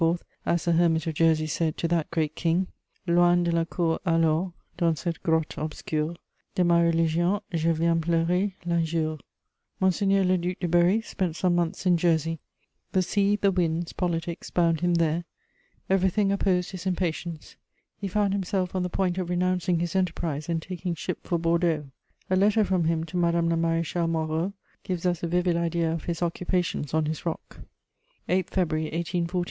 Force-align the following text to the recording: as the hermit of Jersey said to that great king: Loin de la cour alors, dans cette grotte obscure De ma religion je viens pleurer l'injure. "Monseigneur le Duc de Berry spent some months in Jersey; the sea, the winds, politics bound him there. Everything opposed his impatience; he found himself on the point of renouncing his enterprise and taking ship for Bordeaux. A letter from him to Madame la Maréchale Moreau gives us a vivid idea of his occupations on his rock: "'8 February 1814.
as 0.47 0.65
the 0.65 0.71
hermit 0.71 1.05
of 1.05 1.13
Jersey 1.13 1.45
said 1.45 1.77
to 1.77 1.87
that 1.89 2.09
great 2.09 2.33
king: 2.35 2.65
Loin 3.05 3.43
de 3.43 3.51
la 3.51 3.65
cour 3.65 3.99
alors, 4.03 4.51
dans 4.77 4.97
cette 4.99 5.21
grotte 5.21 5.59
obscure 5.59 6.15
De 6.55 6.63
ma 6.63 6.79
religion 6.79 7.39
je 7.53 7.69
viens 7.71 7.97
pleurer 8.03 8.55
l'injure. 8.65 9.19
"Monseigneur 9.79 10.25
le 10.25 10.39
Duc 10.39 10.59
de 10.59 10.67
Berry 10.67 11.01
spent 11.03 11.35
some 11.35 11.53
months 11.53 11.85
in 11.85 11.97
Jersey; 11.97 12.39
the 12.93 13.03
sea, 13.03 13.35
the 13.35 13.51
winds, 13.51 13.93
politics 13.93 14.49
bound 14.49 14.81
him 14.81 14.95
there. 14.95 15.23
Everything 15.87 16.31
opposed 16.31 16.71
his 16.71 16.87
impatience; 16.87 17.55
he 17.95 18.07
found 18.07 18.33
himself 18.33 18.73
on 18.73 18.81
the 18.81 18.89
point 18.89 19.19
of 19.19 19.29
renouncing 19.29 19.77
his 19.77 19.95
enterprise 19.95 20.49
and 20.49 20.63
taking 20.63 20.95
ship 20.95 21.27
for 21.27 21.37
Bordeaux. 21.37 21.91
A 22.27 22.35
letter 22.35 22.63
from 22.63 22.85
him 22.85 23.03
to 23.03 23.17
Madame 23.17 23.49
la 23.49 23.55
Maréchale 23.55 24.09
Moreau 24.09 24.53
gives 24.83 25.05
us 25.05 25.21
a 25.21 25.27
vivid 25.27 25.55
idea 25.55 25.91
of 25.93 26.05
his 26.05 26.23
occupations 26.23 26.91
on 26.95 27.05
his 27.05 27.23
rock: 27.23 27.59
"'8 28.27 28.49
February 28.49 28.85
1814. 28.85 29.39